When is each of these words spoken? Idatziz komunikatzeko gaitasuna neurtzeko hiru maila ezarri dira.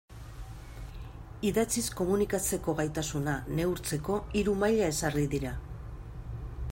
Idatziz 1.49 1.83
komunikatzeko 1.99 2.75
gaitasuna 2.79 3.37
neurtzeko 3.59 4.19
hiru 4.41 4.59
maila 4.65 4.91
ezarri 4.95 5.27
dira. 5.35 5.55